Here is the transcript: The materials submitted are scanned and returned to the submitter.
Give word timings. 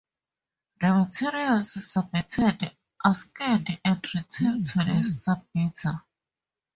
The 0.81 0.91
materials 0.95 1.73
submitted 1.87 2.75
are 3.05 3.13
scanned 3.13 3.67
and 3.85 4.03
returned 4.15 4.65
to 4.67 4.81
the 4.83 5.39
submitter. 5.43 6.01